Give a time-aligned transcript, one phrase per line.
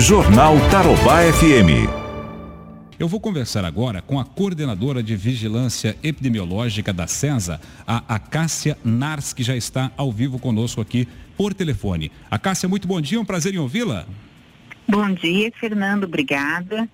[0.00, 1.90] Jornal Tarobá FM.
[3.00, 9.32] Eu vou conversar agora com a coordenadora de vigilância epidemiológica da CESA, a Acácia Nars,
[9.32, 12.12] que já está ao vivo conosco aqui por telefone.
[12.30, 14.06] Acácia, muito bom dia, um prazer em ouvi-la.
[14.86, 16.88] Bom dia, Fernando, obrigada.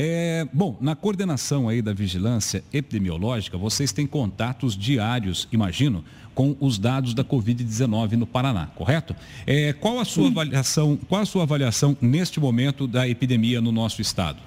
[0.00, 6.04] É, bom, na coordenação aí da vigilância epidemiológica, vocês têm contatos diários, imagino,
[6.36, 9.16] com os dados da Covid-19 no Paraná, correto?
[9.44, 10.96] É, qual a sua avaliação?
[11.08, 14.38] Qual a sua avaliação neste momento da epidemia no nosso estado?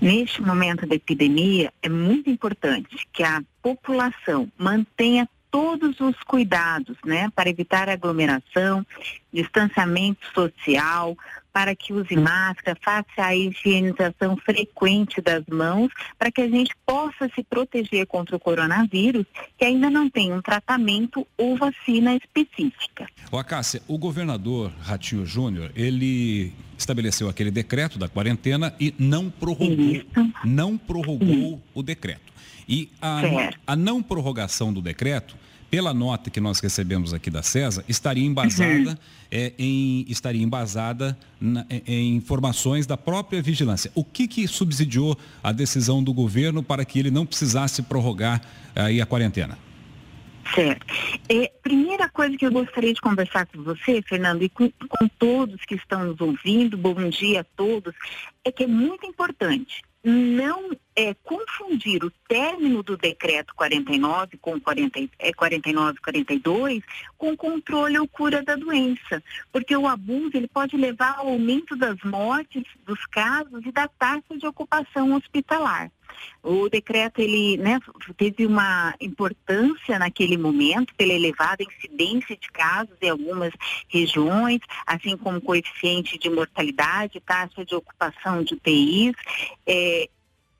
[0.00, 7.30] Neste momento da epidemia, é muito importante que a população mantenha todos os cuidados, né,
[7.36, 8.84] para evitar aglomeração,
[9.30, 11.14] distanciamento social,
[11.52, 17.28] para que use máscara, faça a higienização frequente das mãos, para que a gente possa
[17.34, 19.26] se proteger contra o coronavírus,
[19.58, 23.06] que ainda não tem um tratamento ou vacina específica.
[23.30, 29.92] O Acácia, o governador Ratinho Júnior, ele estabeleceu aquele decreto da quarentena e não prorrogou,
[29.92, 30.04] Isso.
[30.44, 31.60] não prorrogou Isso.
[31.74, 32.32] o decreto.
[32.68, 33.20] E a,
[33.66, 35.36] a não prorrogação do decreto
[35.72, 38.96] pela nota que nós recebemos aqui da CESA, estaria embasada, uhum.
[39.30, 43.90] é, em, estaria embasada na, em informações da própria vigilância.
[43.94, 48.42] O que, que subsidiou a decisão do governo para que ele não precisasse prorrogar
[48.74, 49.56] aí a quarentena?
[50.54, 50.86] Certo.
[51.28, 55.64] É, primeira coisa que eu gostaria de conversar com você, Fernando, e com, com todos
[55.64, 57.94] que estão nos ouvindo, bom dia a todos,
[58.44, 65.08] é que é muito importante não é, confundir o término do decreto 49 com 40,
[65.18, 66.82] é, 49 42
[67.16, 69.22] com controle ou cura da doença,
[69.52, 74.36] porque o abuso ele pode levar ao aumento das mortes, dos casos e da taxa
[74.36, 75.90] de ocupação hospitalar.
[76.42, 77.78] O decreto ele né,
[78.16, 83.52] teve uma importância naquele momento pela elevada incidência de casos em algumas
[83.88, 89.14] regiões, assim como coeficiente de mortalidade, taxa de ocupação de UTIs.
[89.66, 90.08] É,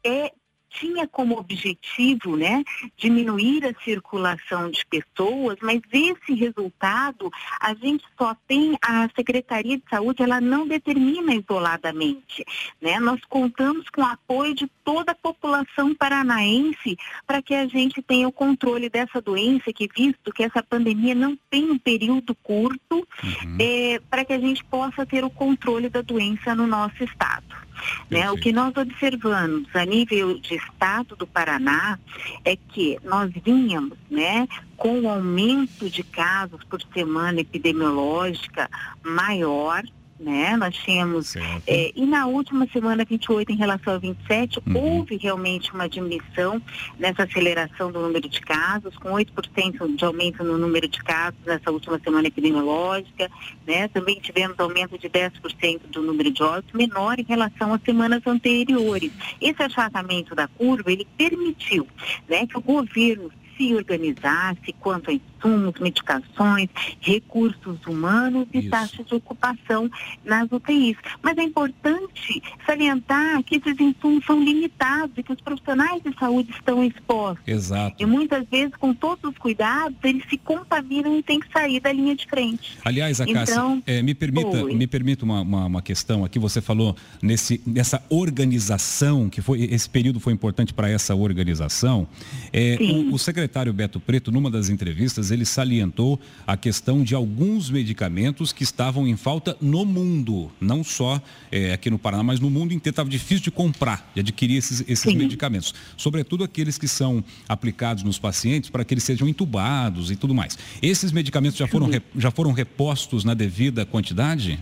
[0.05, 0.33] é
[0.73, 2.63] tinha como objetivo né,
[2.97, 9.85] diminuir a circulação de pessoas, mas esse resultado a gente só tem, a Secretaria de
[9.89, 12.45] Saúde, ela não determina isoladamente.
[12.81, 12.99] Né?
[13.01, 16.97] Nós contamos com o apoio de toda a população paranaense
[17.27, 21.37] para que a gente tenha o controle dessa doença, que visto que essa pandemia não
[21.51, 23.57] tem um período curto, uhum.
[23.61, 27.63] é, para que a gente possa ter o controle da doença no nosso estado.
[28.11, 28.31] Né?
[28.31, 31.99] O que nós observamos a nível de estado do Paraná
[32.45, 38.71] é que nós vínhamos né, com o aumento de casos por semana epidemiológica
[39.03, 39.83] maior,
[40.23, 40.57] né?
[40.57, 41.35] Nós tínhamos,
[41.67, 44.77] é, e na última semana 28 em relação a 27, uhum.
[44.77, 46.63] houve realmente uma diminuição
[46.99, 51.71] nessa aceleração do número de casos, com 8% de aumento no número de casos nessa
[51.71, 53.31] última semana epidemiológica,
[53.67, 53.89] né?
[53.89, 59.11] Também tivemos aumento de 10% do número de óbitos, menor em relação às semanas anteriores.
[59.41, 61.87] Esse achatamento da curva, ele permitiu,
[62.29, 66.69] né, que o governo se organizasse quanto a insumos, medicações,
[67.01, 68.71] recursos humanos e Isso.
[68.71, 69.91] taxa de ocupação
[70.25, 70.97] nas UTIs.
[71.23, 76.51] Mas é importante salientar que esses insumos são limitados e que os profissionais de saúde
[76.53, 77.43] estão expostos.
[77.47, 77.97] Exato.
[77.99, 81.93] E muitas vezes, com todos os cuidados, eles se contaminam e têm que sair da
[81.93, 82.79] linha de frente.
[82.85, 86.39] Aliás, a então, é, me permita, me permita uma, uma, uma, questão aqui.
[86.39, 92.07] Você falou nesse, nessa organização, que foi esse período foi importante para essa organização.
[92.53, 97.71] É, o, o secretário Beto Preto, numa das entrevistas, ele salientou a questão de alguns
[97.71, 101.21] medicamentos que estavam em falta no mundo, não só
[101.51, 102.93] é, aqui no Paraná, mas no mundo inteiro.
[102.93, 108.19] Estava difícil de comprar, de adquirir esses, esses medicamentos, sobretudo aqueles que são aplicados nos
[108.19, 110.59] pacientes para que eles sejam entubados e tudo mais.
[110.81, 114.59] Esses medicamentos já foram, já foram repostos na devida quantidade?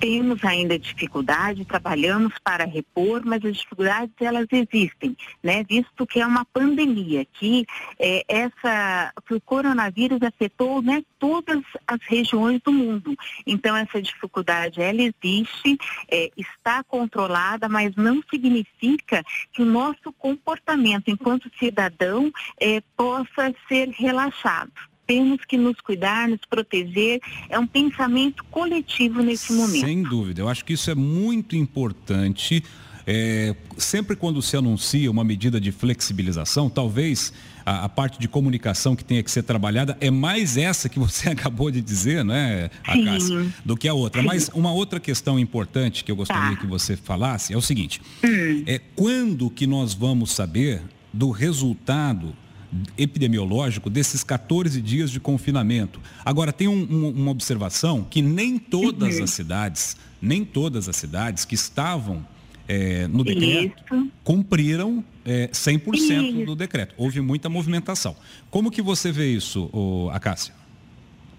[0.00, 5.64] Temos ainda dificuldade, trabalhamos para repor, mas as dificuldades elas existem, né?
[5.64, 7.66] Visto que é uma pandemia, que
[7.98, 13.16] é, essa, que o coronavírus afetou, né, todas as regiões do mundo.
[13.46, 15.78] Então essa dificuldade ela existe,
[16.08, 23.88] é, está controlada, mas não significa que o nosso comportamento enquanto cidadão é, possa ser
[23.88, 24.72] relaxado
[25.06, 27.20] temos que nos cuidar, nos proteger.
[27.48, 29.84] É um pensamento coletivo nesse momento.
[29.84, 30.40] Sem dúvida.
[30.40, 32.62] Eu acho que isso é muito importante.
[33.06, 37.32] É, sempre quando se anuncia uma medida de flexibilização, talvez
[37.64, 41.30] a, a, parte de comunicação que tenha que ser trabalhada é mais essa que você
[41.30, 44.20] acabou de dizer, né, Cássia, do que a outra.
[44.20, 44.26] Sim.
[44.26, 46.60] Mas uma outra questão importante que eu gostaria tá.
[46.60, 48.64] que você falasse é o seguinte: hum.
[48.66, 50.82] é quando que nós vamos saber
[51.12, 52.34] do resultado
[52.96, 56.00] epidemiológico desses 14 dias de confinamento.
[56.24, 59.24] Agora, tem um, um, uma observação que nem todas uhum.
[59.24, 62.26] as cidades, nem todas as cidades que estavam
[62.68, 64.10] é, no decreto Isso.
[64.24, 66.46] cumpriram é, 100% isso.
[66.46, 66.94] do decreto.
[66.96, 68.16] Houve muita movimentação.
[68.50, 69.70] Como que você vê isso,
[70.12, 70.52] Acácia?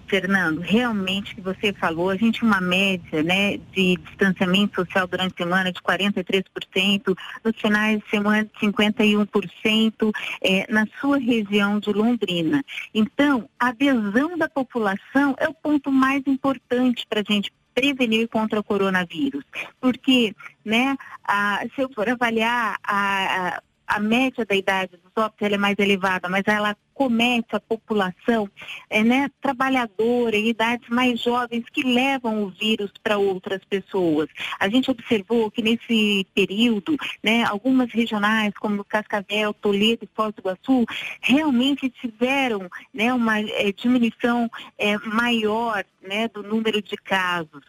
[0.07, 5.43] Fernando, realmente que você falou, a gente uma média né, de distanciamento social durante a
[5.43, 10.11] semana de 43%, nos finais de semana de 51%
[10.41, 12.63] é, na sua região de Londrina.
[12.93, 18.59] Então, a adesão da população é o ponto mais importante para a gente prevenir contra
[18.59, 19.43] o coronavírus.
[19.79, 25.47] Porque, né, a, se eu for avaliar a, a, a média da idade dos óbitos,
[25.47, 28.49] é mais elevada, mas ela comete a população
[28.89, 34.27] é, né, trabalhadora, em idades mais jovens, que levam o vírus para outras pessoas.
[34.59, 40.39] A gente observou que nesse período, né, algumas regionais, como Cascavel, Toledo e Foz do
[40.39, 40.85] Iguaçu,
[41.21, 47.61] realmente tiveram né, uma é, diminuição é, maior né, do número de casos.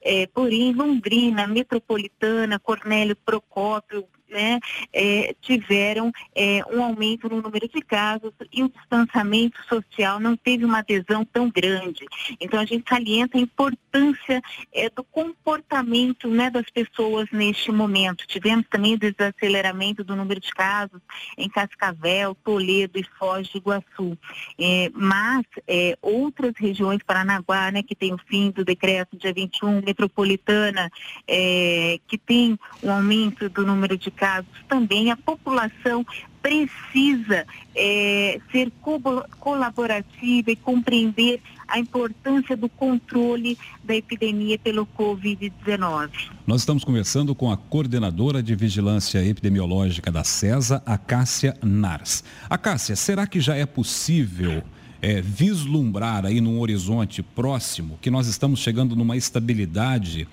[0.00, 4.58] É, porém, Londrina, Metropolitana, Cornélio Procópio, né,
[4.92, 10.64] é, tiveram é, um aumento no número de casos e o distanciamento social não teve
[10.64, 12.04] uma adesão tão grande.
[12.40, 14.42] Então a gente salienta a importância
[14.72, 18.26] é, do comportamento né, das pessoas neste momento.
[18.26, 21.00] Tivemos também o desaceleramento do número de casos
[21.36, 24.18] em Cascavel, Toledo e Foz do Iguaçu.
[24.58, 29.82] É, mas é, outras regiões, Paranaguá, né, que tem o fim do decreto dia 21,
[29.82, 30.90] metropolitana,
[31.26, 36.04] é, que tem um aumento do número de casos, também a população
[36.42, 39.00] precisa é, ser co
[39.40, 46.10] colaborativa e compreender a importância do controle da epidemia pelo Covid-19.
[46.46, 52.22] Nós estamos conversando com a coordenadora de vigilância epidemiológica da CESA, a Cássia Nars.
[52.48, 54.62] A Cássia, será que já é possível
[55.02, 60.28] é, vislumbrar aí num horizonte próximo que nós estamos chegando numa estabilidade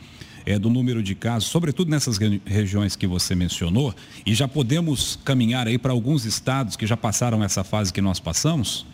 [0.45, 3.93] é, do número de casos, sobretudo nessas regiões que você mencionou,
[4.25, 8.19] e já podemos caminhar aí para alguns estados que já passaram essa fase que nós
[8.19, 8.85] passamos?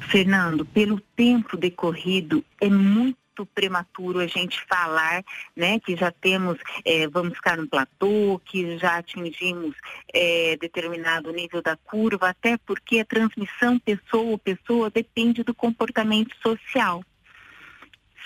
[0.00, 3.16] Fernando, pelo tempo decorrido, é muito
[3.54, 5.22] prematuro a gente falar,
[5.54, 9.74] né, que já temos, é, vamos ficar no platô, que já atingimos
[10.14, 17.02] é, determinado nível da curva, até porque a transmissão pessoa pessoa depende do comportamento social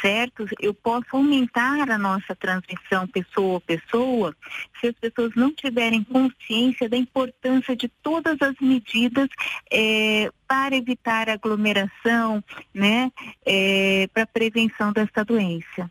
[0.00, 4.36] certo, eu posso aumentar a nossa transmissão pessoa a pessoa
[4.80, 9.28] se as pessoas não tiverem consciência da importância de todas as medidas
[9.70, 12.42] é, para evitar aglomeração,
[12.74, 13.10] né,
[13.44, 15.90] é, para prevenção dessa doença.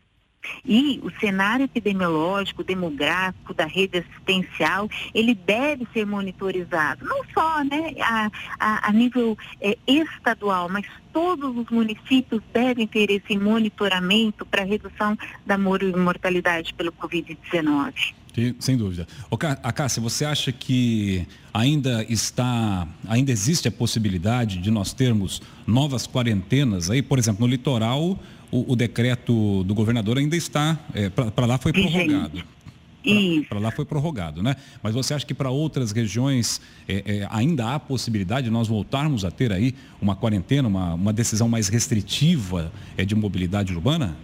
[0.64, 7.94] E o cenário epidemiológico, demográfico da rede assistencial, ele deve ser monitorizado, não só né,
[8.00, 14.64] a, a, a nível é, estadual, mas todos os municípios devem ter esse monitoramento para
[14.64, 18.14] redução da mortalidade pelo Covid-19.
[18.58, 19.06] Sem dúvida.
[19.62, 26.06] A Cássia, você acha que ainda está, ainda existe a possibilidade de nós termos novas
[26.06, 28.18] quarentenas aí, por exemplo, no litoral,
[28.50, 32.42] o, o decreto do governador ainda está, é, para lá foi prorrogado.
[33.48, 34.56] Para lá foi prorrogado, né?
[34.82, 39.24] Mas você acha que para outras regiões é, é, ainda há possibilidade de nós voltarmos
[39.24, 44.16] a ter aí uma quarentena, uma, uma decisão mais restritiva é, de mobilidade urbana?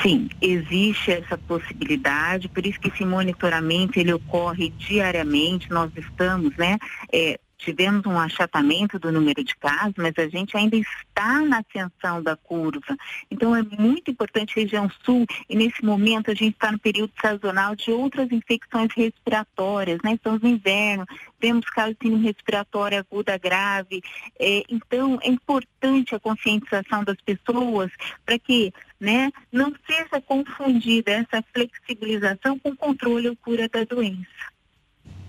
[0.00, 6.78] Sim, existe essa possibilidade, por isso que esse monitoramento ele ocorre diariamente, nós estamos, né,
[7.12, 12.22] é, tivemos um achatamento do número de casos, mas a gente ainda está na ascensão
[12.22, 12.96] da curva.
[13.30, 17.74] Então é muito importante região sul e nesse momento a gente está no período sazonal
[17.74, 20.14] de outras infecções respiratórias, né?
[20.14, 21.06] Estamos no inverno,
[21.38, 24.02] temos casos de respiratória aguda grave.
[24.38, 27.90] É, então é importante a conscientização das pessoas
[28.24, 34.52] para que né, não seja confundida essa flexibilização com controle ou cura da doença.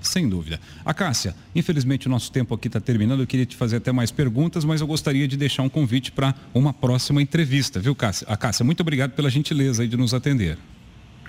[0.04, 0.60] Sem dúvida.
[0.86, 3.22] A Cássia, infelizmente o nosso tempo aqui está terminando.
[3.22, 6.36] Eu queria te fazer até mais perguntas, mas eu gostaria de deixar um convite para
[6.54, 8.28] uma próxima entrevista, viu, Cássia?
[8.30, 10.58] A Cássia, muito obrigado pela gentileza de nos atender.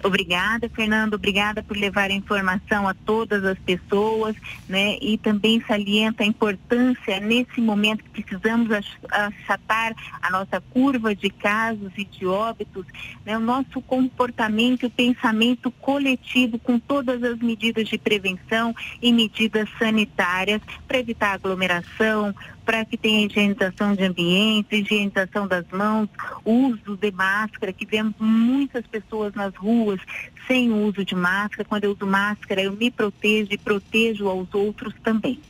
[0.05, 1.15] Obrigada, Fernando.
[1.15, 4.37] Obrigada por levar a informação a todas as pessoas,
[4.69, 4.99] né?
[5.01, 8.69] E também salienta a importância nesse momento que precisamos
[9.11, 12.85] achatar a nossa curva de casos e de óbitos,
[13.25, 13.39] né?
[13.39, 19.71] O nosso comportamento e o pensamento coletivo com todas as medidas de prevenção e medidas
[19.79, 22.35] sanitárias para evitar aglomeração,
[22.65, 26.09] para que tenha higienização de ambiente, higienização das mãos,
[26.45, 30.01] uso de máscara, que vemos muitas pessoas nas ruas
[30.47, 31.65] sem uso de máscara.
[31.65, 35.41] Quando eu uso máscara, eu me protejo e protejo aos outros também.